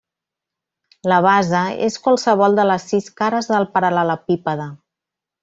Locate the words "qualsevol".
2.07-2.57